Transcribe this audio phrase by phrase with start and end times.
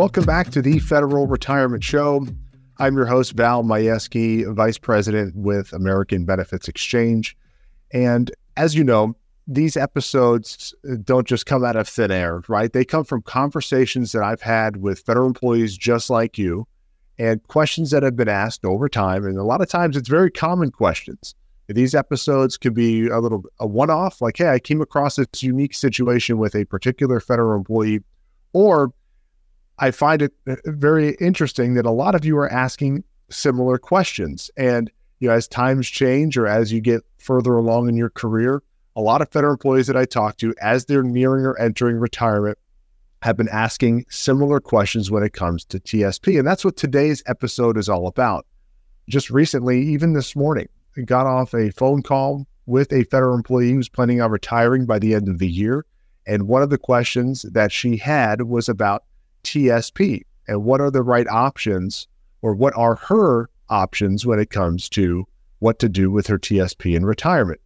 [0.00, 2.26] Welcome back to the Federal Retirement Show.
[2.78, 7.36] I'm your host, Val Majewski, Vice President with American Benefits Exchange.
[7.92, 9.14] And as you know,
[9.46, 10.74] these episodes
[11.04, 12.72] don't just come out of thin air, right?
[12.72, 16.66] They come from conversations that I've had with federal employees just like you
[17.18, 19.26] and questions that have been asked over time.
[19.26, 21.34] And a lot of times it's very common questions.
[21.68, 25.74] These episodes could be a little a one-off, like, hey, I came across this unique
[25.74, 28.00] situation with a particular federal employee,
[28.54, 28.94] or
[29.80, 34.50] I find it uh, very interesting that a lot of you are asking similar questions.
[34.56, 38.62] And you know, as times change or as you get further along in your career,
[38.96, 42.58] a lot of federal employees that I talk to, as they're nearing or entering retirement,
[43.22, 46.38] have been asking similar questions when it comes to TSP.
[46.38, 48.46] And that's what today's episode is all about.
[49.08, 53.72] Just recently, even this morning, I got off a phone call with a federal employee
[53.72, 55.84] who's planning on retiring by the end of the year.
[56.26, 59.04] And one of the questions that she had was about
[59.44, 62.08] TSP and what are the right options
[62.42, 65.26] or what are her options when it comes to
[65.60, 67.60] what to do with her TSP in retirement.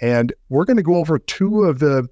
[0.00, 2.08] And we're going to go over two of the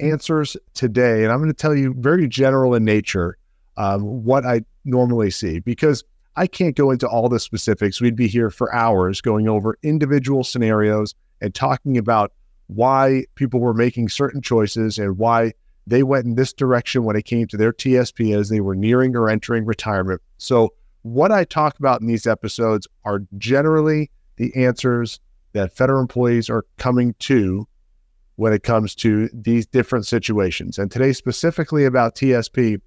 [0.00, 1.22] answers today.
[1.22, 3.36] And I'm going to tell you very general in nature
[3.76, 6.04] um, what I normally see because
[6.36, 8.00] I can't go into all the specifics.
[8.00, 12.32] We'd be here for hours going over individual scenarios and talking about
[12.68, 15.52] why people were making certain choices and why
[15.86, 19.16] they went in this direction when it came to their TSP as they were nearing
[19.16, 20.20] or entering retirement.
[20.38, 25.18] So, what I talk about in these episodes are generally the answers
[25.52, 27.66] that federal employees are coming to
[28.36, 30.78] when it comes to these different situations.
[30.78, 32.80] And today, specifically about TSP,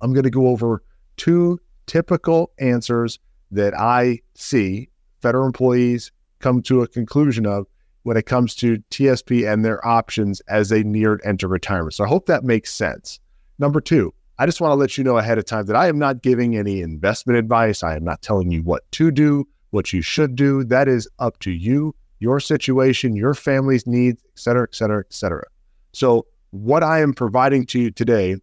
[0.00, 0.82] I'm going to go over
[1.16, 3.18] two typical answers
[3.50, 4.90] that I see
[5.22, 7.66] federal employees come to a conclusion of
[8.04, 11.94] when it comes to TSP and their options as they near enter retirement.
[11.94, 13.18] So I hope that makes sense.
[13.58, 15.98] Number two, I just want to let you know ahead of time that I am
[15.98, 17.82] not giving any investment advice.
[17.82, 20.64] I am not telling you what to do, what you should do.
[20.64, 25.12] That is up to you, your situation, your family's needs, et cetera, et cetera, et
[25.12, 25.44] cetera.
[25.92, 28.36] So what I am providing to you today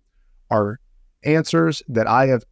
[0.50, 0.80] are
[1.24, 2.44] answers that I have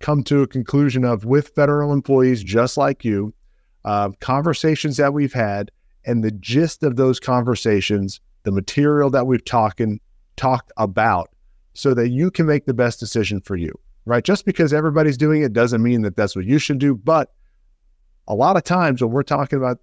[0.00, 3.32] come to a conclusion of with federal employees just like you,
[3.84, 5.70] uh, conversations that we've had,
[6.04, 10.00] and the gist of those conversations, the material that we've talking
[10.36, 11.30] talked about,
[11.74, 13.72] so that you can make the best decision for you.
[14.04, 14.24] Right?
[14.24, 16.96] Just because everybody's doing it doesn't mean that that's what you should do.
[16.96, 17.32] But
[18.26, 19.78] a lot of times when we're talking about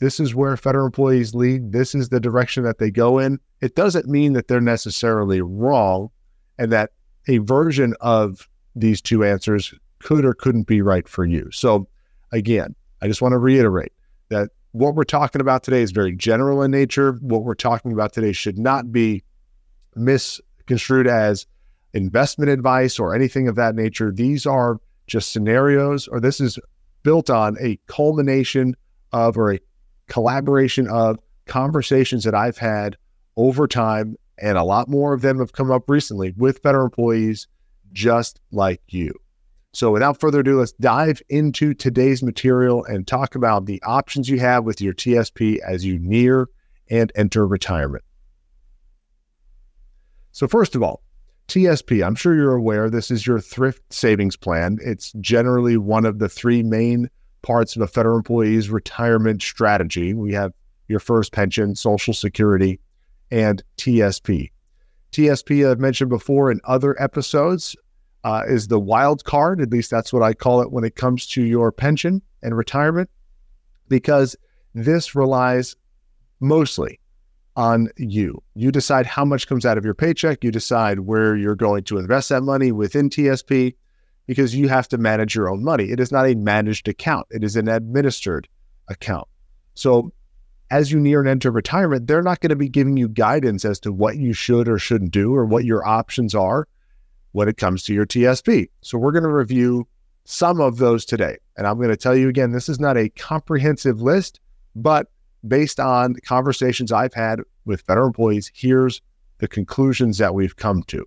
[0.00, 3.76] this is where federal employees lead, this is the direction that they go in, it
[3.76, 6.10] doesn't mean that they're necessarily wrong
[6.58, 6.90] and that
[7.28, 11.50] a version of these two answers could or couldn't be right for you.
[11.52, 11.86] So,
[12.32, 13.92] again, I just want to reiterate
[14.30, 17.12] that what we're talking about today is very general in nature.
[17.20, 19.24] What we're talking about today should not be
[19.96, 21.46] misconstrued as
[21.92, 24.12] investment advice or anything of that nature.
[24.12, 26.58] These are just scenarios, or this is
[27.02, 28.76] built on a culmination
[29.12, 29.60] of or a
[30.08, 32.96] collaboration of conversations that I've had
[33.36, 34.16] over time.
[34.38, 37.48] And a lot more of them have come up recently with federal employees
[37.92, 39.12] just like you.
[39.72, 44.40] So, without further ado, let's dive into today's material and talk about the options you
[44.40, 46.48] have with your TSP as you near
[46.88, 48.02] and enter retirement.
[50.32, 51.02] So, FERS of all,
[51.46, 54.78] TSP, I'm sure you're aware this is your thrift savings plan.
[54.82, 57.08] It's generally one of the three main
[57.42, 60.14] parts of a federal employee's retirement strategy.
[60.14, 60.52] We have
[60.88, 62.80] your first pension, Social Security,
[63.30, 64.50] and TSP.
[65.12, 67.76] TSP, I've mentioned before in other episodes,
[68.24, 69.60] uh, is the wild card.
[69.60, 73.10] At least that's what I call it when it comes to your pension and retirement,
[73.88, 74.36] because
[74.74, 75.76] this relies
[76.40, 77.00] mostly
[77.56, 78.42] on you.
[78.54, 80.44] You decide how much comes out of your paycheck.
[80.44, 83.74] You decide where you're going to invest that money within TSP
[84.26, 85.90] because you have to manage your own money.
[85.90, 88.48] It is not a managed account, it is an administered
[88.88, 89.26] account.
[89.74, 90.12] So
[90.70, 93.80] as you near and enter retirement, they're not going to be giving you guidance as
[93.80, 96.68] to what you should or shouldn't do or what your options are
[97.32, 98.68] when it comes to your TSP.
[98.82, 99.86] So we're going to review
[100.24, 101.36] some of those today.
[101.56, 104.40] And I'm going to tell you again, this is not a comprehensive list,
[104.74, 105.06] but
[105.46, 109.00] based on conversations I've had with federal employees, here's
[109.38, 111.04] the conclusions that we've come to.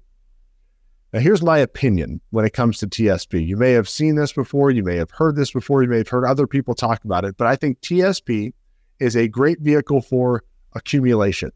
[1.14, 3.46] Now, here's my opinion when it comes to TSP.
[3.46, 6.08] You may have seen this before, you may have heard this before, you may have
[6.08, 8.52] heard other people talk about it, but I think TSP
[9.00, 10.44] is a great vehicle for
[10.74, 11.52] accumulation,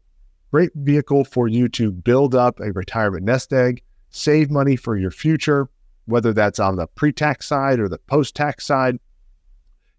[0.52, 5.10] great vehicle for you to build up a retirement nest egg, save money for your
[5.10, 5.68] future,
[6.06, 8.98] whether that's on the pre tax side or the post tax side.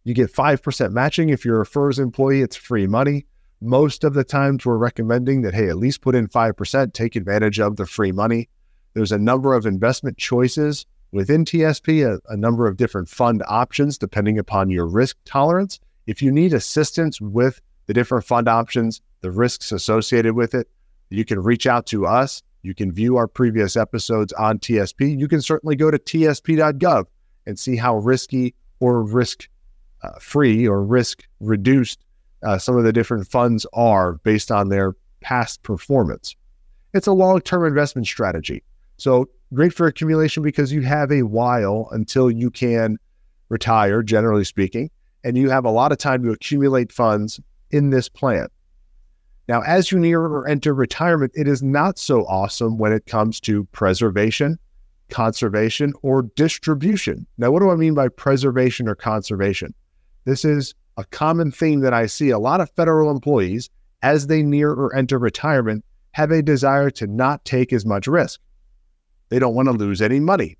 [0.03, 1.29] You get 5% matching.
[1.29, 3.25] If you're a FERS employee, it's free money.
[3.61, 7.59] Most of the times, we're recommending that, hey, at least put in 5%, take advantage
[7.59, 8.47] of the free money.
[8.93, 13.97] There's a number of investment choices within TSP, a, a number of different fund options
[13.97, 15.79] depending upon your risk tolerance.
[16.07, 20.67] If you need assistance with the different fund options, the risks associated with it,
[21.09, 22.41] you can reach out to us.
[22.61, 25.17] You can view our previous episodes on TSP.
[25.17, 27.05] You can certainly go to tsp.gov
[27.45, 29.47] and see how risky or risk
[30.03, 31.99] uh, free or risk reduced
[32.43, 36.35] uh, some of the different funds are based on their past performance.
[36.93, 38.63] It's a long term investment strategy.
[38.97, 42.97] So great for accumulation because you have a while until you can
[43.49, 44.89] retire, generally speaking,
[45.23, 47.39] and you have a lot of time to accumulate funds
[47.71, 48.47] in this plan.
[49.49, 53.39] Now, as you near or enter retirement, it is not so awesome when it comes
[53.39, 54.59] to preservation,
[55.09, 57.25] conservation, or distribution.
[57.39, 59.73] Now, what do I mean by preservation or conservation?
[60.25, 62.29] This is a common theme that I see.
[62.29, 63.71] A lot of federal employees,
[64.03, 68.39] as they near or enter retirement, have a desire to not take as much risk.
[69.29, 70.59] They don't want to lose any money.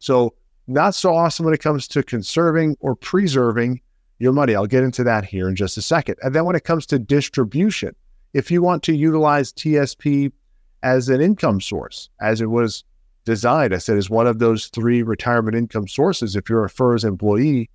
[0.00, 0.34] So,
[0.66, 3.82] not so awesome when it comes to conserving or preserving
[4.18, 4.56] your money.
[4.56, 6.16] I'll get into that here in just a second.
[6.22, 7.94] And then when it comes to distribution,
[8.36, 10.30] if you want to utilize TSP
[10.82, 12.84] as an income source, as it was
[13.24, 17.02] designed, I said, as one of those three retirement income sources, if you're a FERS
[17.02, 17.70] employee,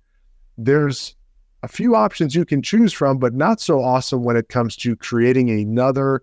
[0.56, 1.16] there's
[1.64, 4.94] a few options you can choose from, but not so awesome when it comes to
[4.94, 6.22] creating another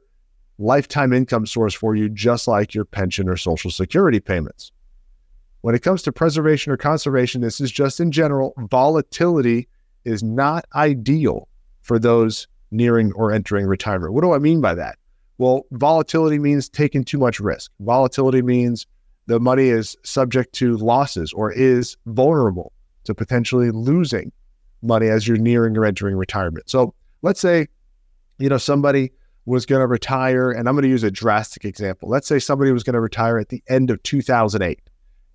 [0.58, 4.72] lifetime income source for you, just like your pension or social security payments.
[5.62, 9.68] When it comes to preservation or conservation, this is just in general, volatility
[10.06, 11.50] is not ideal
[11.82, 14.14] for those nearing or entering retirement.
[14.14, 14.98] What do I mean by that?
[15.38, 17.72] Well, volatility means taking too much risk.
[17.80, 18.86] Volatility means
[19.28, 22.74] the money is subject to losses or is vulnerable
[23.06, 24.32] to potentially losing
[24.82, 26.70] money as you're nearing or entering retirement.
[26.70, 27.68] So let's say,
[28.38, 29.12] you know, somebody
[29.46, 32.10] was going to retire, and I'm going to use a drastic example.
[32.10, 34.80] Let's say somebody was going to retire at the end of 2008.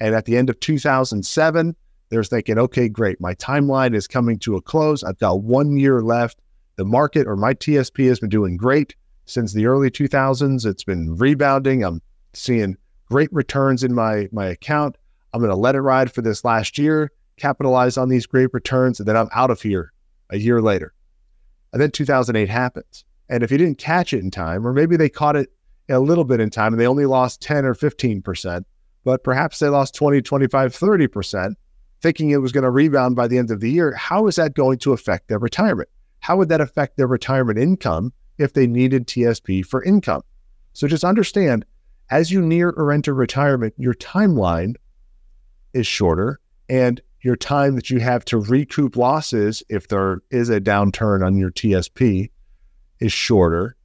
[0.00, 1.76] And at the end of 2007,
[2.10, 3.20] they're thinking, okay, great.
[3.20, 5.02] My timeline is coming to a close.
[5.02, 6.38] I've got one year left.
[6.76, 8.94] The market or my TSP has been doing great
[9.26, 10.66] since the early 2000s.
[10.66, 11.84] It's been rebounding.
[11.84, 12.76] I'm seeing
[13.06, 14.96] great returns in my, my account.
[15.32, 18.98] I'm going to let it ride for this last year, capitalize on these great returns,
[18.98, 19.92] and then I'm out of here
[20.30, 20.92] a year later.
[21.72, 23.04] And then 2008 happens.
[23.28, 25.50] And if you didn't catch it in time, or maybe they caught it
[25.88, 28.64] a little bit in time and they only lost 10 or 15%,
[29.04, 31.54] but perhaps they lost 20, 25, 30%,
[32.00, 34.54] thinking it was going to rebound by the end of the year, how is that
[34.54, 35.88] going to affect their retirement?
[36.24, 40.22] How would that affect their retirement income if they needed TSP for income?
[40.72, 41.66] So just understand
[42.08, 44.76] as you near or enter retirement, your timeline
[45.74, 50.62] is shorter and your time that you have to recoup losses if there is a
[50.62, 52.30] downturn on your TSP
[53.00, 53.76] is shorter.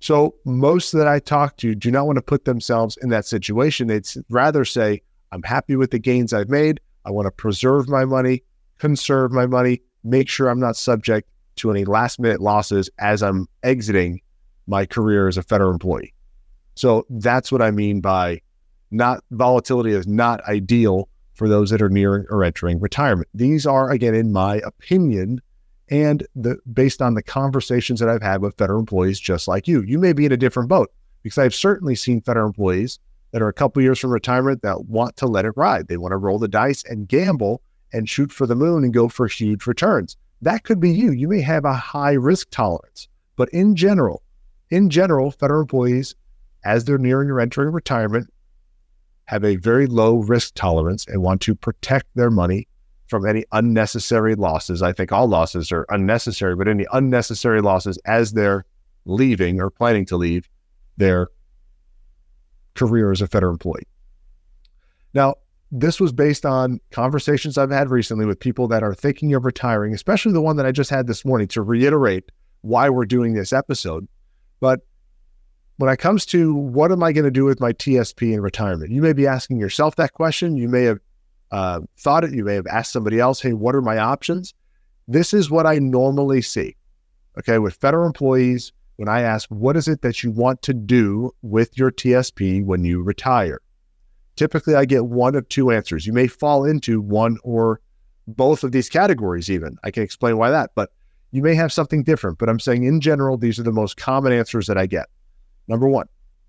[0.00, 3.86] So most that I talk to do not want to put themselves in that situation.
[3.86, 5.00] They'd rather say,
[5.30, 6.80] I'm happy with the gains I've made.
[7.04, 8.42] I want to preserve my money,
[8.78, 13.48] conserve my money, make sure I'm not subject to any last minute losses as I'm
[13.62, 14.20] exiting
[14.66, 16.14] my career as a federal employee.
[16.74, 18.40] So that's what I mean by
[18.90, 23.28] not volatility is not ideal for those that are nearing or entering retirement.
[23.34, 25.40] These are, again, in my opinion,
[25.90, 29.82] and the based on the conversations that I've had with federal employees just like you.
[29.82, 30.90] You may be in a different boat
[31.22, 32.98] because I've certainly seen federal employees
[33.32, 35.88] that are a couple years from retirement that want to let it ride.
[35.88, 37.60] They want to roll the dice and gamble
[37.92, 40.16] and shoot for the moon and go for huge returns.
[40.42, 41.12] That could be you.
[41.12, 44.22] You may have a high risk tolerance, but in general,
[44.70, 46.14] in general, federal employees,
[46.64, 48.32] as they're nearing or entering retirement,
[49.26, 52.68] have a very low risk tolerance and want to protect their money
[53.06, 54.82] from any unnecessary losses.
[54.82, 58.64] I think all losses are unnecessary, but any unnecessary losses as they're
[59.04, 60.48] leaving or planning to leave
[60.96, 61.28] their
[62.74, 63.86] career as a federal employee.
[65.12, 65.36] Now,
[65.76, 69.92] this was based on conversations I've had recently with people that are thinking of retiring,
[69.92, 73.52] especially the one that I just had this morning to reiterate why we're doing this
[73.52, 74.06] episode.
[74.60, 74.80] But
[75.78, 78.92] when it comes to what am I going to do with my TSP in retirement,
[78.92, 80.56] you may be asking yourself that question.
[80.56, 81.00] You may have
[81.50, 82.32] uh, thought it.
[82.32, 84.54] You may have asked somebody else, hey, what are my options?
[85.08, 86.76] This is what I normally see.
[87.36, 87.58] Okay.
[87.58, 91.76] With federal employees, when I ask, what is it that you want to do with
[91.76, 93.60] your TSP when you retire?
[94.36, 96.06] Typically, I get one of two answers.
[96.06, 97.80] You may fall into one or
[98.26, 99.76] both of these categories, even.
[99.84, 100.90] I can explain why that, but
[101.30, 102.38] you may have something different.
[102.38, 105.06] But I'm saying in general, these are the most common answers that I get.
[105.68, 106.08] Number one,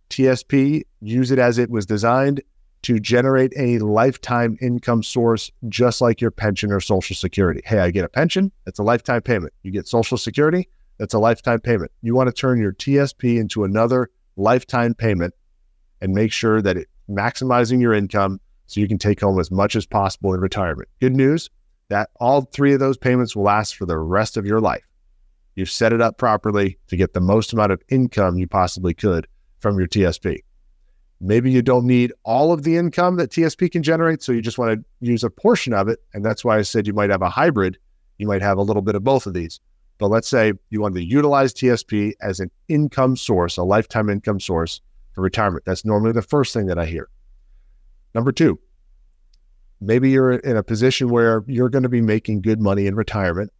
[0.09, 2.41] TSP, use it as it was designed
[2.83, 7.61] to generate a lifetime income source, just like your pension or Social Security.
[7.65, 9.53] Hey, I get a pension, that's a lifetime payment.
[9.63, 11.91] You get Social Security, that's a lifetime payment.
[12.03, 15.33] You want to turn your TSP into another lifetime payment
[15.99, 19.75] and make sure that it maximizing your income so you can take home as much
[19.75, 20.89] as possible in retirement.
[20.99, 21.49] Good news
[21.89, 24.83] that all three of those payments will last for the rest of your life.
[25.55, 29.27] You've set it up properly to get the most amount of income you possibly could
[29.59, 30.39] from your TSP.
[31.21, 34.57] Maybe you don't need all of the income that TSP can generate, so you just
[34.57, 35.99] want to use a portion of it.
[36.13, 37.77] And that's why I said you might have a hybrid.
[38.17, 39.59] You might have a little bit of both of these.
[39.97, 44.41] But let's say you want to utilize TSP as an income source, a lifetime income
[44.41, 44.81] source
[45.15, 45.63] for retirement.
[45.65, 47.09] That's normally the first thing that I hear.
[48.13, 48.59] Number two,
[49.81, 53.51] maybe you're in a position where you're going to be making good money in retirement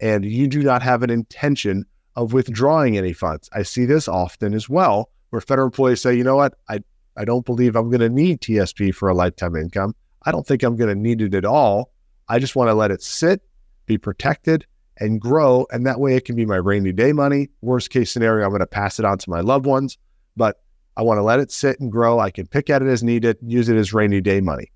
[0.00, 1.84] and you do not have an intention
[2.16, 3.48] of withdrawing any funds.
[3.52, 6.80] I see this often as well, where federal employees say, you know what, I,
[7.16, 9.94] I don't believe I'm going to need TSP for a lifetime income.
[10.22, 11.92] I don't think I'm going to need it at all.
[12.28, 13.42] I just want to let it sit,
[13.86, 14.66] be protected,
[14.98, 15.66] and grow.
[15.70, 17.48] And that way it can be my rainy day money.
[17.60, 19.98] Worst case scenario, I'm going to pass it on to my loved ones,
[20.36, 20.60] but
[20.96, 22.20] I want to let it sit and grow.
[22.20, 24.70] I can pick at it as needed, use it as rainy day money.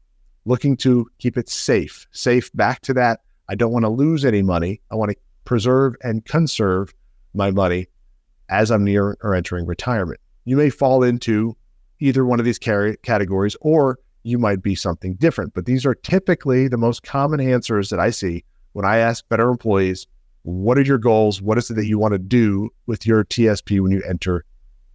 [0.44, 3.20] Looking to keep it safe, safe back to that.
[3.48, 4.80] I don't want to lose any money.
[4.90, 6.92] I want to preserve and conserve
[7.34, 7.86] my money
[8.48, 10.20] as I'm near or entering retirement.
[10.44, 11.56] You may fall into
[12.00, 15.54] either one of these categories or you might be something different.
[15.54, 19.50] But these are typically the most common answers that I see when I ask better
[19.50, 20.06] employees,
[20.42, 21.42] what are your goals?
[21.42, 24.44] What is it that you want to do with your TSP when you enter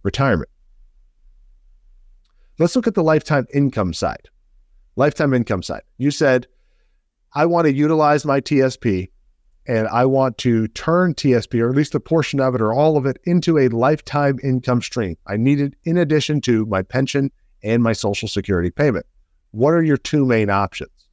[0.02, 0.48] retirement?
[2.58, 4.28] Let's look at the lifetime income side.
[4.96, 5.82] Lifetime income side.
[5.98, 6.46] You said,
[7.34, 9.08] I want to utilize my TSP
[9.66, 12.96] and I want to turn TSP, or at least a portion of it or all
[12.96, 15.16] of it, into a lifetime income stream.
[15.26, 17.32] I need it in addition to my pension
[17.62, 19.06] and my Social Security payment.
[19.52, 21.08] What are your two main options?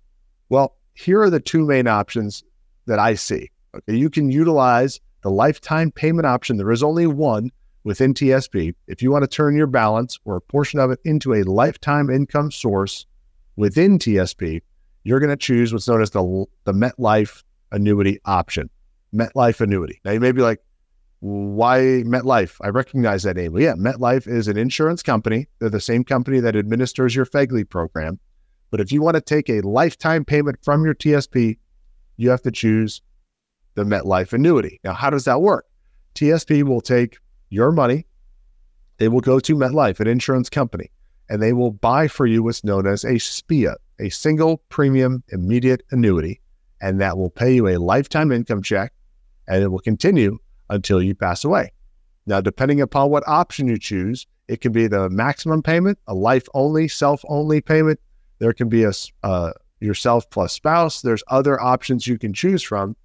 [0.49, 2.43] Well, here are the two main options
[2.87, 3.49] that I see.
[3.73, 6.57] Okay, you can utilize the lifetime payment option.
[6.57, 7.51] There is only one
[7.83, 8.75] within TSP.
[8.87, 12.09] If you want to turn your balance or a portion of it into a lifetime
[12.09, 13.05] income source
[13.55, 14.61] within TSP,
[15.03, 18.69] you're going to choose what's known as the, the MetLife annuity option.
[19.13, 19.99] MetLife annuity.
[20.05, 20.59] Now you may be like,
[21.19, 22.57] why MetLife?
[22.61, 23.53] I recognize that name.
[23.53, 25.47] Well, yeah, MetLife is an insurance company.
[25.59, 28.19] They're the same company that administers your FEGLI program.
[28.71, 31.57] But if you want to take a lifetime payment from your TSP,
[32.17, 33.01] you have to choose
[33.75, 34.79] the MetLife annuity.
[34.83, 35.65] Now, how does that work?
[36.15, 37.19] TSP will take
[37.51, 38.07] your money,
[38.97, 40.89] they will go to MetLife, an insurance company,
[41.29, 45.83] and they will buy for you what's known as a SPIA, a single premium immediate
[45.91, 46.41] annuity
[46.81, 48.91] and that will pay you a lifetime income check
[49.47, 50.37] and it will continue
[50.69, 51.71] until you pass away.
[52.25, 56.47] Now, depending upon what option you choose, it can be the maximum payment, a life
[56.53, 57.99] only, self only payment.
[58.39, 58.91] There can be a
[59.23, 61.01] uh, yourself plus spouse.
[61.01, 62.95] There's other options you can choose from.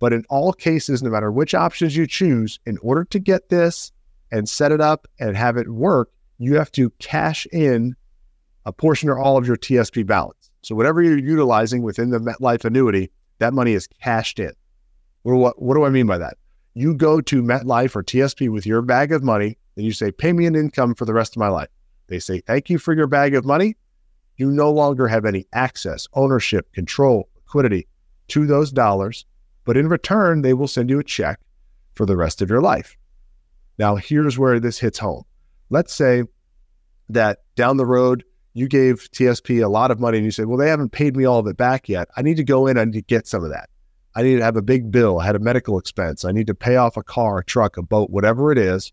[0.00, 3.92] But in all cases, no matter which options you choose, in order to get this
[4.32, 7.94] and set it up and have it work, you have to cash in
[8.64, 10.50] a portion or all of your TSP balance.
[10.62, 14.52] So whatever you're utilizing within the MetLife annuity, that money is cashed in.
[15.22, 16.38] What, what do I mean by that?
[16.74, 20.32] You go to MetLife or TSP with your bag of money and you say, pay
[20.32, 21.68] me an income for the rest of my life.
[22.06, 23.76] They say, thank you for your bag of money.
[24.36, 27.86] You no longer have any access, ownership, control, liquidity
[28.28, 29.26] to those dollars.
[29.64, 31.40] But in return, they will send you a check
[31.94, 32.96] for the rest of your life.
[33.78, 35.24] Now, here's where this hits home.
[35.70, 36.24] Let's say
[37.08, 40.58] that down the road, you gave TSP a lot of money and you said, well,
[40.58, 42.08] they haven't paid me all of it back yet.
[42.16, 43.70] I need to go in and get some of that.
[44.14, 45.20] I need to have a big bill.
[45.20, 46.24] I had a medical expense.
[46.24, 48.92] I need to pay off a car, a truck, a boat, whatever it is.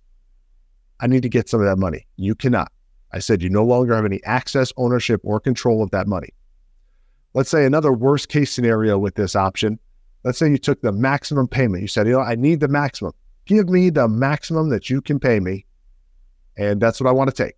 [1.00, 2.08] I need to get some of that money.
[2.18, 2.72] You cannot.
[3.12, 6.30] I said you no longer have any access, ownership, or control of that money.
[7.34, 9.80] Let's say another worst case scenario with this option.
[10.24, 11.82] Let's say you took the maximum payment.
[11.82, 13.14] You said, you know, I need the maximum.
[13.46, 15.66] Give me the maximum that you can pay me.
[16.58, 17.56] And that's what I want to take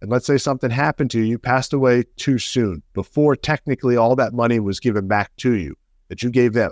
[0.00, 4.14] and let's say something happened to you, you passed away too soon, before technically all
[4.16, 5.74] that money was given back to you
[6.08, 6.70] that you gave them.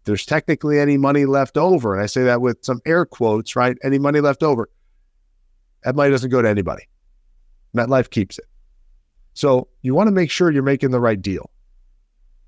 [0.00, 3.56] If there's technically any money left over, and I say that with some air quotes,
[3.56, 3.76] right?
[3.82, 4.70] Any money left over,
[5.82, 6.84] that money doesn't go to anybody.
[7.76, 8.46] MetLife keeps it.
[9.34, 11.50] So you want to make sure you're making the right deal,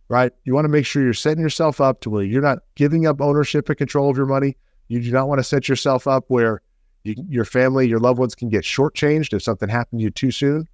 [0.09, 0.33] right?
[0.45, 3.21] You want to make sure you're setting yourself up to where you're not giving up
[3.21, 4.57] ownership and control of your money.
[4.89, 6.63] You do not want to set yourself up where
[7.05, 10.31] you, your family, your loved ones can get shortchanged if something happened to you too
[10.31, 10.67] soon.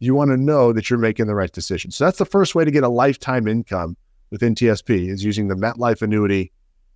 [0.00, 1.92] You want to know that you're making the right decision.
[1.92, 3.96] So that's the first way to get a lifetime income
[4.30, 6.50] within TSP is using the MetLife annuity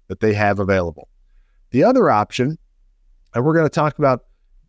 [0.08, 1.08] that they have available.
[1.70, 2.58] The other option,
[3.34, 4.24] and we're going to talk about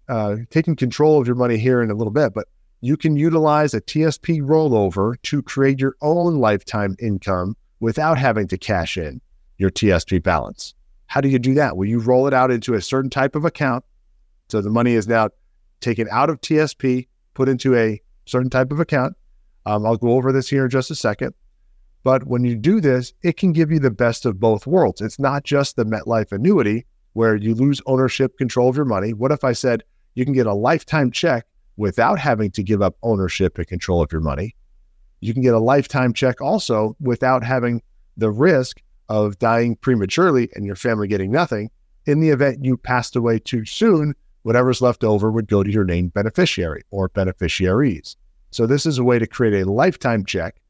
[0.07, 2.47] uh, taking control of your money here in a little bit, but
[2.81, 8.57] you can utilize a TSP rollover to create your own lifetime income without having to
[8.57, 9.21] cash in
[9.57, 10.73] your TSP balance.
[11.07, 11.77] How do you do that?
[11.77, 13.83] Well, you roll it out into a certain type of account
[14.49, 15.29] so the money is now
[15.81, 19.15] taken out of TSP, put into a certain type of account.
[19.65, 21.33] Um, I'll go over this here in just a second.
[22.03, 25.01] But when you do this, it can give you the best of both worlds.
[25.01, 29.13] It's not just the MetLife annuity where you lose ownership control of your money.
[29.13, 31.45] What if I said you can get a lifetime check
[31.77, 34.55] without having to give up ownership and control of your money?
[35.19, 37.81] You can get a lifetime check also without having
[38.17, 41.69] the risk of dying prematurely and your family getting nothing.
[42.05, 45.83] In the event you passed away too soon, whatever's left over would go to your
[45.83, 48.15] named beneficiary or beneficiaries.
[48.51, 50.61] So, this is a way to create a lifetime check,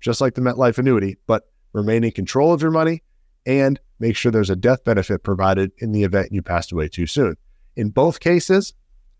[0.00, 3.02] just like the MetLife annuity, but remain in control of your money
[3.46, 7.06] and make sure there's a death benefit provided in the event you passed away too
[7.06, 7.36] soon.
[7.76, 8.74] In both cases,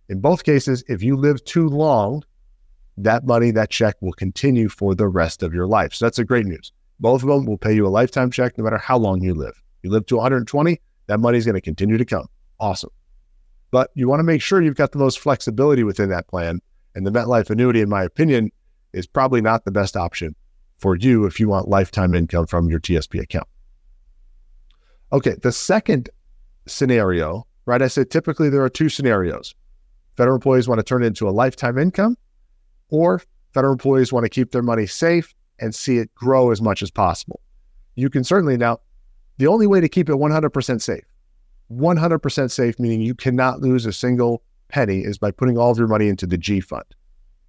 [0.08, 2.23] in both cases, if you live too long,
[2.96, 5.94] that money, that check will continue for the rest of your life.
[5.94, 6.73] So that's a great news.
[7.00, 9.61] Both of them will pay you a lifetime check no matter how long you live.
[9.82, 12.26] You live to 120, that money is going to continue to come.
[12.61, 12.90] Awesome.
[13.70, 16.61] But you want to make sure you've got the most flexibility within that plan.
[16.94, 18.52] And the MetLife annuity, in my opinion,
[18.92, 20.37] is probably not the best option
[20.78, 23.49] for you if you want lifetime income from your TSP account.
[25.12, 26.11] Okay, the second
[26.66, 27.82] scenario, right?
[27.82, 29.54] I said typically there are two scenarios.
[30.16, 32.16] Federal employees want to turn it into a lifetime income,
[32.88, 33.21] or
[33.52, 36.90] federal employees want to keep their money safe and see it grow as much as
[36.90, 37.40] possible.
[37.94, 38.80] You can certainly now,
[39.38, 41.04] the only way to keep it 100% safe,
[41.73, 45.88] 100% safe, meaning you cannot lose a single penny, is by putting all of your
[45.88, 46.85] money into the G fund.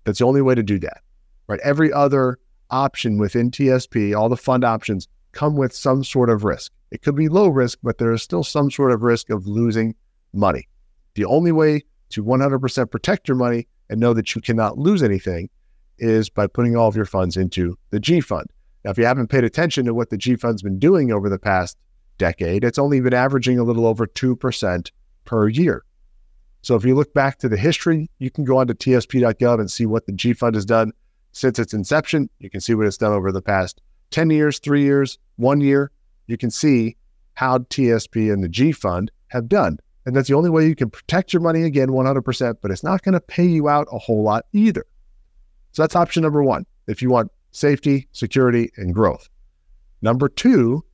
[0.03, 1.01] That's the only way to do that,
[1.47, 1.59] right?
[1.63, 6.71] Every other option within TSP, all the fund options come with some sort of risk.
[6.91, 9.95] It could be low risk, but there is still some sort of risk of losing
[10.33, 10.67] money.
[11.15, 15.49] The only way to 100% protect your money and know that you cannot lose anything
[15.97, 18.47] is by putting all of your funds into the G fund.
[18.83, 21.39] Now, if you haven't paid attention to what the G fund's been doing over the
[21.39, 21.77] past
[22.17, 24.91] decade, it's only been averaging a little over 2%
[25.25, 25.83] per year.
[26.61, 29.69] So if you look back to the history, you can go on to tsp.gov and
[29.69, 30.91] see what the G fund has done
[31.31, 32.29] since its inception.
[32.39, 35.91] You can see what it's done over the past 10 years, three years, one year.
[36.27, 36.95] You can see
[37.35, 39.77] how TSP and the G fund have done.
[40.05, 43.01] And that's the only way you can protect your money again 100%, but it's not
[43.01, 44.85] going to pay you out a whole lot either.
[45.71, 49.29] So that's option number one if you want safety, security, and growth.
[50.01, 50.85] Number two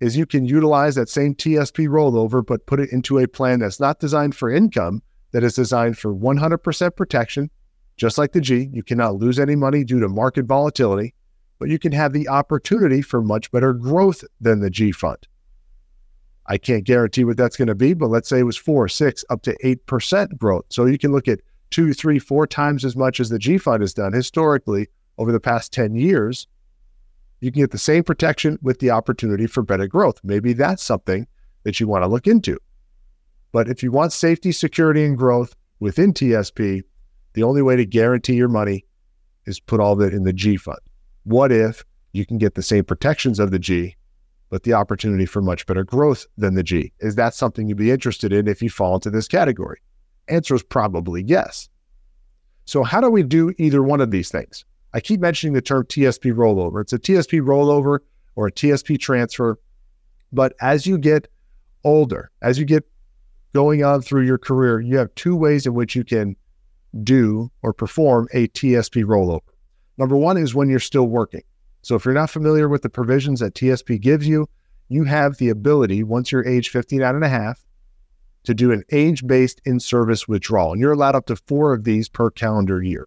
[0.00, 3.78] is you can utilize that same TSP rollover, but put it into a plan that's
[3.78, 7.50] not designed for income, that is designed for 100% protection.
[7.96, 11.14] Just like the G, you cannot lose any money due to market volatility,
[11.58, 15.28] but you can have the opportunity for much better growth than the G fund.
[16.50, 19.24] I can't guarantee what that's going to be, but let's say it was four, six,
[19.30, 20.64] up to 8% growth.
[20.68, 21.38] So you can look at
[21.70, 25.38] two, three, four times as much as the G fund has done historically over the
[25.38, 26.48] past 10 years.
[27.38, 30.18] You can get the same protection with the opportunity for better growth.
[30.24, 31.28] Maybe that's something
[31.62, 32.58] that you want to look into.
[33.52, 36.82] But if you want safety, security, and growth within TSP,
[37.34, 38.84] the only way to guarantee your money
[39.46, 40.80] is put all of it in the G fund.
[41.22, 43.94] What if you can get the same protections of the G
[44.50, 46.92] but the opportunity for much better growth than the G.
[46.98, 49.80] Is that something you'd be interested in if you fall into this category?
[50.28, 51.68] Answer is probably yes.
[52.64, 54.64] So, how do we do either one of these things?
[54.92, 56.80] I keep mentioning the term TSP rollover.
[56.80, 58.00] It's a TSP rollover
[58.34, 59.58] or a TSP transfer.
[60.32, 61.28] But as you get
[61.84, 62.84] older, as you get
[63.52, 66.36] going on through your career, you have two ways in which you can
[67.02, 69.40] do or perform a TSP rollover.
[69.96, 71.42] Number one is when you're still working.
[71.82, 74.48] So if you're not familiar with the provisions that TSP gives you,
[74.88, 77.64] you have the ability, once you're age 59 and a half,
[78.44, 80.72] to do an age based in service withdrawal.
[80.72, 83.06] And you're allowed up to four of these per calendar year.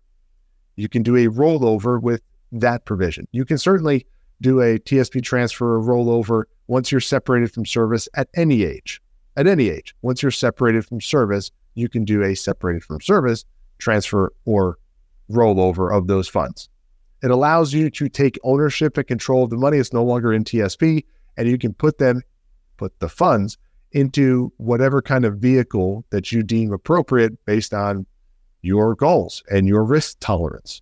[0.75, 3.27] You can do a rollover with that provision.
[3.31, 4.05] You can certainly
[4.41, 9.01] do a TSP transfer or rollover once you're separated from service at any age.
[9.36, 13.45] At any age, once you're separated from service, you can do a separated from service
[13.79, 14.77] transfer or
[15.29, 16.69] rollover of those funds.
[17.23, 19.77] It allows you to take ownership and control of the money.
[19.77, 21.05] It's no longer in TSP,
[21.38, 22.21] and you can put them,
[22.75, 23.57] put the funds
[23.93, 28.05] into whatever kind of vehicle that you deem appropriate based on
[28.62, 30.81] your goals and your risk tolerance.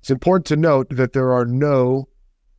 [0.00, 2.08] It's important to note that there are no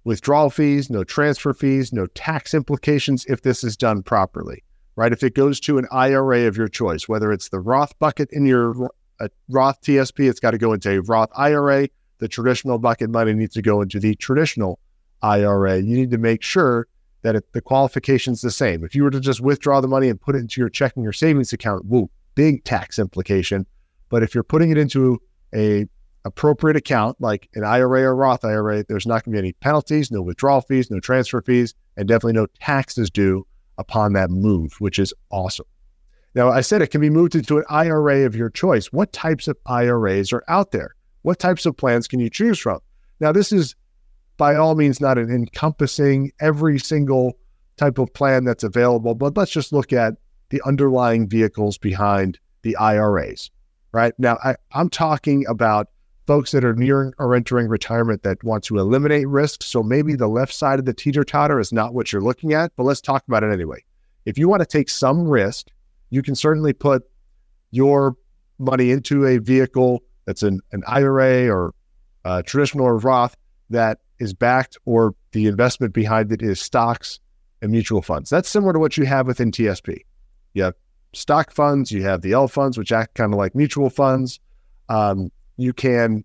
[0.04, 4.64] withdrawal fees, no transfer fees, no tax implications if this is done properly,
[4.96, 5.14] right?
[5.14, 8.46] If it goes to an IRA of your choice, whether it's the Roth bucket in
[8.46, 11.90] your a Roth TSP, it's got to go into a Roth IRA.
[12.20, 14.80] The traditional bucket money needs to go into the traditional
[15.22, 15.78] IRA.
[15.78, 16.88] You need to make sure
[17.22, 18.84] that it, the qualification's the same.
[18.84, 21.14] If you were to just withdraw the money and put it into your checking or
[21.14, 23.66] savings account, whoa, big tax implication.
[24.10, 25.22] But if you're putting it into
[25.54, 25.88] a
[26.26, 30.12] appropriate account like an IRA or Roth IRA, there's not going to be any penalties,
[30.12, 33.46] no withdrawal fees, no transfer fees, and definitely no taxes due
[33.78, 35.66] upon that move, which is awesome.
[36.38, 38.94] Now, I said it can be moved into an IRA of your choice.
[38.94, 40.94] What types of IRAs are out there?
[41.24, 42.78] What types of plans can you choose from?
[43.20, 43.76] Now, this is
[44.38, 47.40] by all means not an encompassing every single
[47.78, 50.14] type of plan that's available, but let's just look at
[50.50, 53.50] the underlying vehicles behind the IRAs,
[53.92, 54.14] right?
[54.20, 55.88] Now, I, I'm talking about
[56.28, 59.64] folks that are nearing or entering retirement that want to eliminate risk.
[59.64, 62.74] So maybe the left side of the teeter totter is not what you're looking at,
[62.76, 63.84] but let's talk about it anyway.
[64.26, 65.70] If you want to take some risk,
[66.10, 67.04] you can certainly put
[67.72, 68.16] your
[68.60, 71.74] money into a vehicle that's an, an IRA or
[72.44, 73.36] traditional or Roth
[73.70, 77.20] that is backed or the investment behind it is stocks
[77.62, 78.30] and mutual funds.
[78.30, 80.00] That's similar to what you have within TSP.
[80.54, 80.74] You have
[81.14, 84.40] stock funds, you have the L funds, which act kind of like mutual funds.
[84.90, 86.24] Um, you can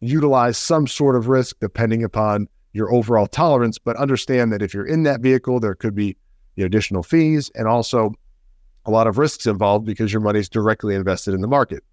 [0.00, 4.86] utilize some sort of risk depending upon your overall tolerance, but understand that if you're
[4.86, 6.16] in that vehicle, there could be
[6.58, 8.12] additional fees and also
[8.86, 11.84] a lot of risks involved because your money is directly invested in the market.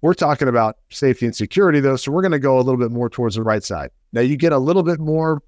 [0.00, 2.90] We're talking about safety and security though, so we're going to go a little bit
[2.90, 3.90] more towards the right side.
[4.12, 5.42] Now you get a little bit more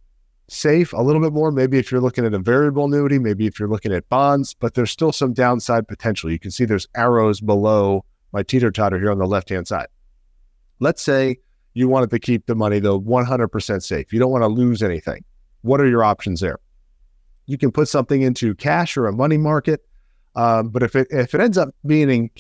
[0.49, 3.59] safe, a little bit more, maybe if you're looking at a variable annuity, maybe if
[3.59, 6.31] you're looking at bonds, but there's still some downside potential.
[6.31, 9.87] You can see there's arrows below my teeter totter here on the left hand side.
[10.81, 11.39] Let's say
[11.73, 14.13] you wanted to keep the money though 100% safe.
[14.13, 15.25] You don't want to lose anything.
[15.63, 16.59] What are your options there?
[17.47, 19.85] You can put something into cash or a money market.
[20.37, 22.31] Um, but if it if it ends up being in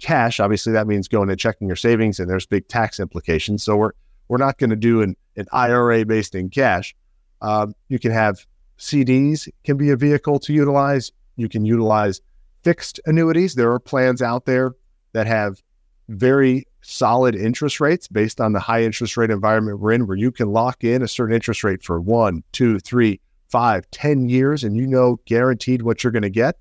[0.00, 3.62] cash, obviously that means going and checking your savings, and there's big tax implications.
[3.62, 3.92] So we're
[4.28, 6.94] we're not going to do an, an IRA based in cash.
[7.40, 8.44] Um, you can have
[8.78, 11.12] CDs can be a vehicle to utilize.
[11.36, 12.20] You can utilize
[12.62, 13.54] fixed annuities.
[13.54, 14.74] There are plans out there
[15.12, 15.62] that have
[16.08, 20.30] very solid interest rates based on the high interest rate environment we're in, where you
[20.30, 24.76] can lock in a certain interest rate for one, two, three, five, ten years, and
[24.76, 26.56] you know guaranteed what you're going to get.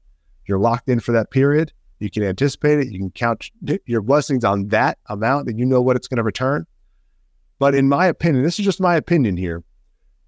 [0.48, 1.74] You're locked in for that period.
[2.00, 2.88] You can anticipate it.
[2.88, 3.50] You can count
[3.86, 6.66] your blessings on that amount, and you know what it's going to return.
[7.60, 9.64] But in my opinion, this is just my opinion here.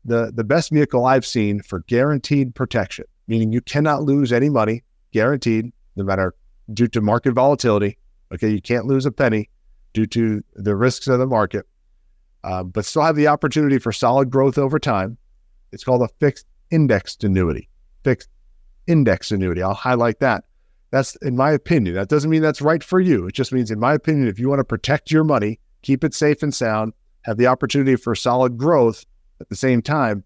[0.06, 4.84] The the best vehicle I've seen for guaranteed protection, meaning you cannot lose any money,
[5.12, 6.34] guaranteed, no matter
[6.74, 7.98] due to market volatility,
[8.32, 9.50] Okay, you can't lose a penny
[9.94, 11.66] due to the risks of the market,
[12.44, 15.18] uh, but still have the opportunity for solid growth over time.
[15.72, 17.70] It's called a fixed indexed annuity.
[18.04, 18.30] Fixed
[18.90, 19.62] index annuity.
[19.62, 20.44] I'll highlight that.
[20.92, 21.96] That's in my opinion.
[21.96, 23.28] That doesn't mean that's right for you.
[23.28, 26.14] It just means, in my opinion, if you want to protect your money, keep it
[26.14, 29.06] safe and sound, have the opportunity for solid growth
[29.40, 30.24] at the same time,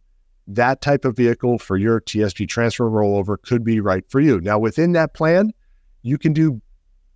[0.47, 4.39] that type of vehicle for your TSP transfer rollover could be right for you.
[4.41, 5.54] Now, within that plan,
[6.02, 6.62] you can do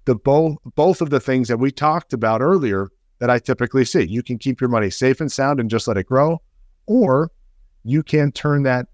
[0.05, 4.03] the both both of the things that we talked about earlier that I typically see.
[4.03, 6.41] You can keep your money safe and sound and just let it grow,
[6.85, 7.31] or
[7.83, 8.87] you can turn that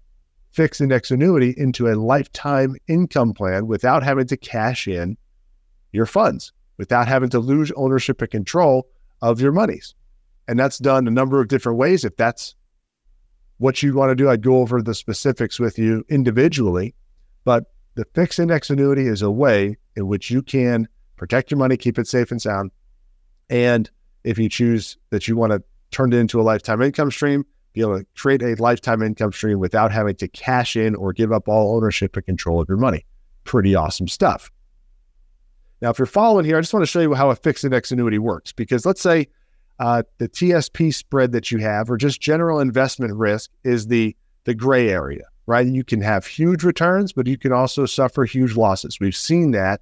[0.54, 5.16] fixed index annuity into a lifetime income plan without having to cash in
[5.92, 8.86] your funds, without having to lose ownership and control
[9.20, 9.94] of your monies.
[10.46, 12.04] And that's done a number of different ways.
[12.04, 12.54] If that's
[13.58, 16.94] what you want to do, I'd go over the specifics with you individually.
[17.44, 17.64] But
[17.94, 21.98] the fixed index annuity is a way in which you can protect your money, keep
[21.98, 22.70] it safe and sound.
[23.50, 23.90] And
[24.22, 27.80] if you choose that you want to turn it into a lifetime income stream, be
[27.80, 31.48] able to create a lifetime income stream without having to cash in or give up
[31.48, 33.04] all ownership and control of your money.
[33.42, 34.50] Pretty awesome stuff.
[35.82, 37.92] Now, if you're following here, I just want to show you how a fixed index
[37.92, 39.28] annuity works because let's say
[39.80, 44.54] uh, the TSP spread that you have or just general investment risk is the the
[44.54, 45.66] gray area, right?
[45.66, 49.00] You can have huge returns, but you can also suffer huge losses.
[49.00, 49.80] We've seen that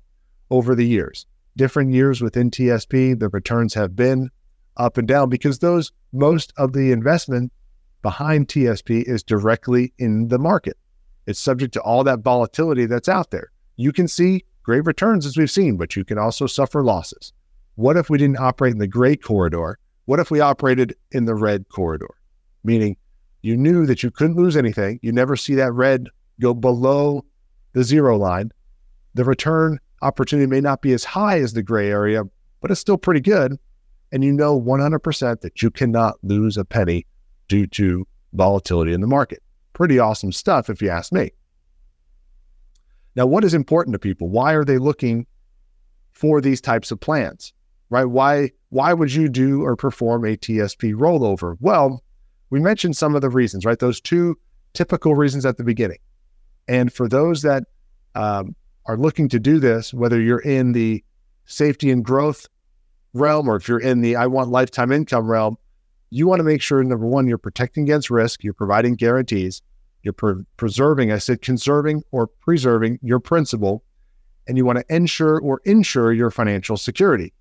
[0.51, 1.27] over the years.
[1.57, 4.31] Different years within TSP, the returns have been
[4.77, 7.53] up and down because those most of the investment
[8.03, 10.77] behind TSP is directly in the market.
[11.27, 13.53] It's subject to all that volatility that's out there.
[13.77, 17.33] You can see great returns as we've seen, but you can also suffer losses.
[17.77, 19.79] What if we didn't operate in the gray corridor?
[20.05, 22.15] What if we operated in the red corridor?
[22.65, 22.97] Meaning
[23.41, 24.99] you knew that you couldn't lose anything.
[25.03, 26.09] You never see that red
[26.41, 27.25] go below
[27.73, 28.51] the zero line.
[29.15, 32.25] The return opportunity may not be as high as the gray area,
[32.61, 33.57] but it's still pretty good.
[34.11, 37.07] And you know 100% that you cannot lose a penny
[37.53, 39.43] due to volatility in the market.
[39.75, 41.33] Pretty awesome stuff, if you ask me.
[43.15, 44.31] Now, what is important to people?
[44.31, 45.27] Why are they looking
[46.13, 47.53] for these types of plans?
[47.91, 48.07] Right?
[48.07, 51.59] Why why would you do or perform a TSP rollover?
[51.61, 52.03] Well,
[52.49, 53.79] we mentioned some of the reasons, right?
[53.79, 54.39] Those two
[54.73, 55.99] typical reasons at the beginning.
[56.69, 57.65] And for those that
[58.15, 61.05] um, are looking to do this, whether you're in the
[61.45, 62.47] safety and growth
[63.13, 65.59] realm or if you're in the I want lifetime income realm,
[66.13, 69.63] you want to make sure number one, you're protecting against risk, you're providing guarantees,
[70.03, 73.83] you're pre- preserving, I said conserving or preserving your principal,
[74.47, 77.33] and you want to ensure or insure your financial security.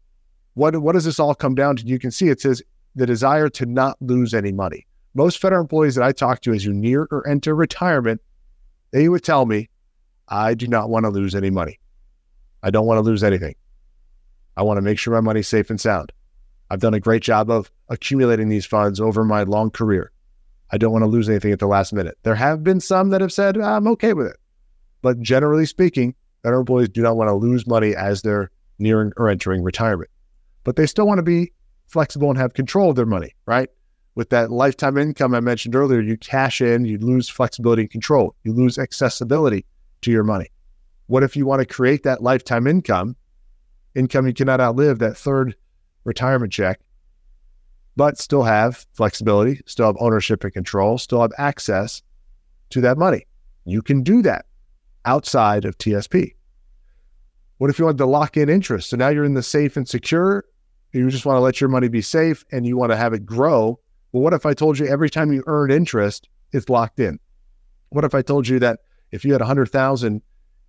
[0.53, 1.85] What, what does this all come down to?
[1.85, 2.61] You can see it says
[2.95, 4.87] the desire to not lose any money.
[5.15, 8.21] Most federal employees that I talk to as you near or enter retirement,
[8.91, 9.69] they would tell me,
[10.29, 11.77] I do not want to lose any money.
[12.63, 13.55] I don't want to lose anything.
[14.55, 16.13] I want to make sure my money's safe and sound.
[16.71, 20.09] I've done a great job of accumulating these funds over my long career.
[20.71, 22.17] I don't want to lose anything at the last minute.
[22.23, 24.37] There have been some that have said, I'm okay with it.
[25.01, 29.27] But generally speaking, federal employees do not want to lose money as they're nearing or
[29.27, 30.09] entering retirement.
[30.63, 31.51] But they still want to be
[31.87, 33.67] flexible and have control of their money, right?
[34.15, 38.33] With that lifetime income I mentioned earlier, you cash in, you lose flexibility and control,
[38.45, 39.65] you lose accessibility
[40.03, 40.47] to your money.
[41.07, 43.17] What if you want to create that lifetime income,
[43.93, 45.57] income you cannot outlive, that third
[46.03, 46.79] retirement check,
[47.95, 52.01] but still have flexibility, still have ownership and control, still have access
[52.69, 53.25] to that money?
[53.65, 54.45] You can do that
[55.05, 56.33] outside of TSP.
[57.57, 58.89] What if you want to lock in interest?
[58.89, 60.45] So now you're in the safe and secure.
[60.93, 63.25] You just want to let your money be safe and you want to have it
[63.25, 63.79] grow.
[64.11, 67.19] Well, what if I told you every time you earn interest, it's locked in?
[67.89, 68.79] What if I told you that
[69.11, 70.21] if you had a hundred thousand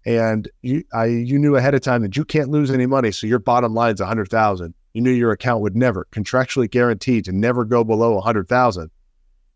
[0.05, 3.27] and you I you knew ahead of time that you can't lose any money, so
[3.27, 7.25] your bottom line is a hundred thousand, you knew your account would never contractually guaranteed
[7.25, 8.91] to never go below a hundred thousand.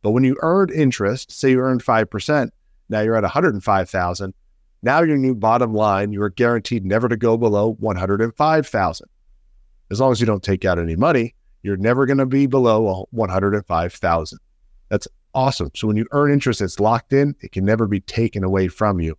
[0.03, 2.53] But when you earned interest, say you earned five percent,
[2.88, 4.35] now you're at a hundred and five thousand
[4.87, 9.09] now your new bottom line, you are guaranteed never to go below 105,000.
[9.90, 13.07] As long as you don't take out any money, you're never going to be below
[13.11, 14.38] 105,000.
[14.88, 15.70] That's awesome.
[15.75, 17.35] So when you earn interest, it's locked in.
[17.40, 19.16] It can never be taken away from you.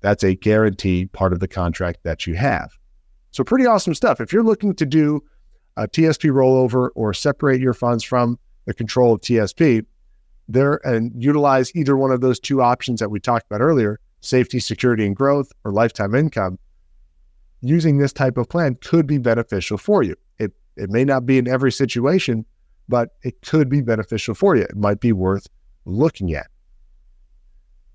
[0.00, 2.72] That's a guaranteed part of the contract that you have.
[3.32, 4.20] So pretty awesome stuff.
[4.20, 5.22] If you're looking to do
[5.76, 9.84] a TSP rollover or separate your funds from the control of TSP,
[10.48, 14.60] there and utilize either one of those two options that we talked about earlier, safety,
[14.60, 16.58] security, and growth, or lifetime income,
[17.60, 20.14] using this type of plan could be beneficial for you.
[20.38, 22.44] It it may not be in every situation,
[22.88, 24.62] but it could be beneficial for you.
[24.62, 25.46] It might be worth
[25.84, 26.48] looking at.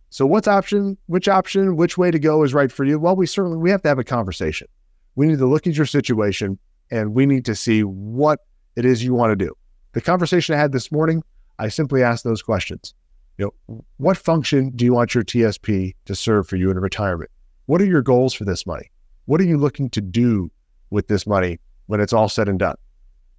[0.10, 2.98] So what's option, which option, which way to go is right for you?
[2.98, 4.68] Well, we certainly we have to have a conversation.
[5.16, 6.58] We need to look at your situation
[6.92, 8.40] and we need to see what
[8.76, 9.54] it is you want to do.
[9.94, 11.24] The conversation I had this morning,
[11.60, 12.94] I simply asked those questions.
[13.38, 17.30] You know, what function do you want your TSP to serve for you in retirement?
[17.66, 18.90] What are your goals for this money?
[19.26, 20.50] What are you looking to do
[20.90, 22.76] with this money when it's all said and done?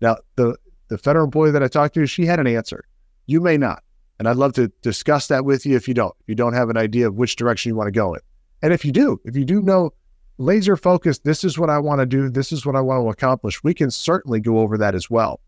[0.00, 0.56] Now, the
[0.88, 2.84] the federal employee that I talked to, she had an answer.
[3.26, 3.82] You may not.
[4.18, 6.70] And I'd love to discuss that with you if you don't, if you don't have
[6.70, 8.20] an idea of which direction you want to go in.
[8.62, 9.92] And if you do, if you do know
[10.38, 13.10] laser focused, this is what I want to do, this is what I want to
[13.10, 15.40] accomplish, we can certainly go over that as well.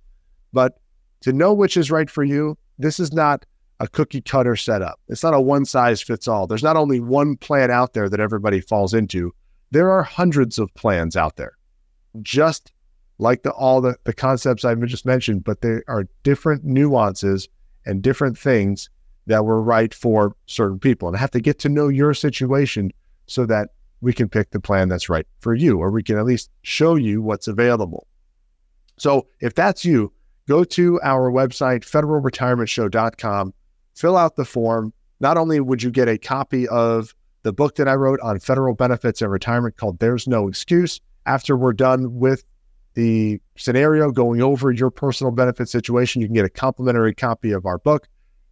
[0.53, 0.79] But
[1.22, 3.46] to know which is right for you, this is not
[3.79, 5.00] a cookie cutter setup.
[5.09, 6.46] It's not a one size fits all.
[6.46, 9.33] There's not only one plan out there that everybody falls into.
[9.70, 11.57] There are hundreds of plans out there,
[12.20, 12.72] just
[13.18, 17.48] like the all the, the concepts I've just mentioned, but there are different nuances
[17.87, 18.90] and different things
[19.26, 21.09] that were right for certain people.
[21.09, 22.92] And I have to get to know your situation
[23.26, 23.70] so that
[24.01, 26.95] we can pick the plan that's right for you, or we can at least show
[26.95, 28.07] you what's available.
[28.99, 30.13] So if that's you,
[30.49, 33.55] go to our website, federalretirementshow.com
[34.01, 34.93] fill out the form.
[35.21, 38.75] Not only would you get a copy of the book that I wrote on federal
[38.75, 42.45] benefits and retirement called There's No Excuse, after we're done with
[42.95, 47.67] the scenario going over your personal benefit situation, you can get a complimentary copy of
[47.67, 48.09] our book.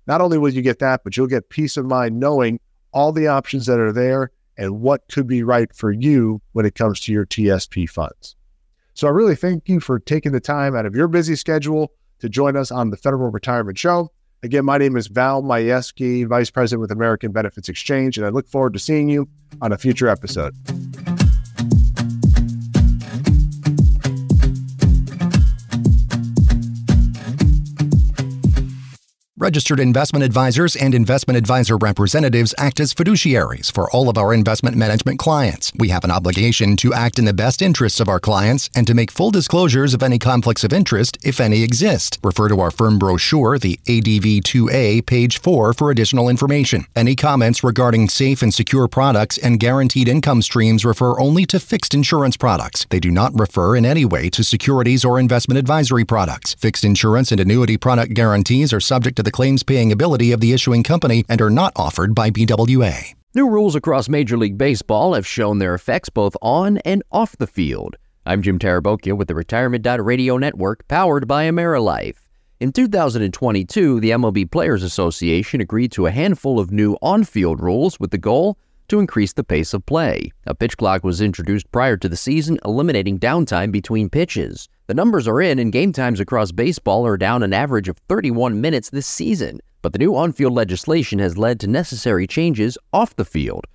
[0.07, 2.61] Not only will you get that, but you'll get peace of mind knowing
[2.93, 6.75] all the options that are there and what could be right for you when it
[6.75, 8.35] comes to your TSP funds.
[8.93, 12.29] So I really thank you for taking the time out of your busy schedule to
[12.29, 14.11] join us on the Federal Retirement Show.
[14.43, 18.49] Again, my name is Val Majewski, Vice President with American Benefits Exchange, and I look
[18.49, 19.29] forward to seeing you
[19.63, 20.55] on a future episode.
[29.41, 34.77] Registered investment advisors and investment advisor representatives act as fiduciaries for all of our investment
[34.77, 35.71] management clients.
[35.79, 38.95] We have an obligation to act in the best interests of our clients and to
[38.95, 42.19] make full disclosures of any conflicts of interest, if any exist.
[42.25, 46.87] Refer to our firm brochure, the ADV 2A, page 4, for additional information.
[46.97, 51.95] Any comments regarding safe and secure products and guaranteed income streams refer only to fixed
[51.95, 52.87] insurance products.
[52.91, 56.55] They do not refer in any way to securities or investment advisory products.
[56.55, 60.55] Fixed insurance and annuity product guarantees are subject to the claims paying ability of the
[60.55, 63.15] issuing company and are not offered by BWA.
[63.35, 67.47] New rules across Major League Baseball have shown their effects both on and off the
[67.47, 67.97] field.
[68.25, 72.17] I'm Jim Tarabokia with the Retirement Radio Network, powered by AmeriLife.
[72.59, 78.01] In 2022, the MLB Players Association agreed to a handful of new on field rules
[78.01, 78.57] with the goal
[78.89, 80.33] to increase the pace of play.
[80.47, 84.69] A pitch clock was introduced prior to the season, eliminating downtime between pitches.
[84.87, 88.61] The numbers are in, and game times across baseball are down an average of 31
[88.61, 89.61] minutes this season.
[89.83, 93.67] But the new on field legislation has led to necessary changes off the field.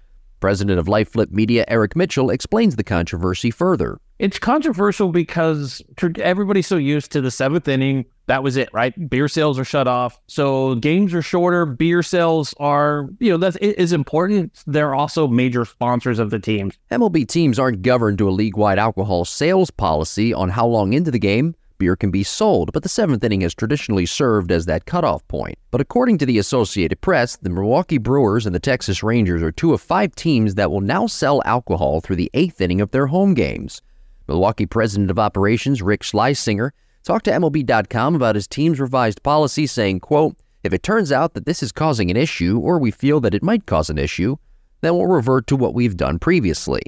[0.43, 3.97] President of LifeFlip Media, Eric Mitchell, explains the controversy further.
[4.19, 5.81] It's controversial because
[6.19, 8.03] everybody's so used to the seventh inning.
[8.25, 9.09] That was it, right?
[9.09, 10.19] Beer sales are shut off.
[10.27, 11.65] So games are shorter.
[11.65, 14.61] Beer sales are, you know, that is important.
[14.67, 16.77] They're also major sponsors of the teams.
[16.91, 21.09] MLB teams aren't governed to a league wide alcohol sales policy on how long into
[21.09, 24.85] the game beer can be sold, but the seventh inning has traditionally served as that
[24.85, 25.57] cutoff point.
[25.69, 29.73] But according to the Associated Press, the Milwaukee Brewers and the Texas Rangers are two
[29.73, 33.33] of five teams that will now sell alcohol through the eighth inning of their home
[33.33, 33.81] games.
[34.29, 36.71] Milwaukee President of Operations Rick Schlesinger
[37.03, 41.45] talked to MLB.com about his team's revised policy, saying, quote, if it turns out that
[41.45, 44.37] this is causing an issue or we feel that it might cause an issue,
[44.79, 46.83] then we'll revert to what we've done previously.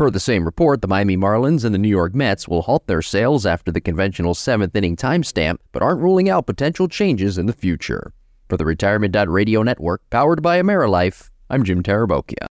[0.00, 3.02] Per the same report, the Miami Marlins and the New York Mets will halt their
[3.02, 7.52] sales after the conventional seventh inning timestamp, but aren't ruling out potential changes in the
[7.52, 8.14] future.
[8.48, 12.48] For the Retirement Radio Network, powered by AmeriLife, I'm Jim Tarabokia.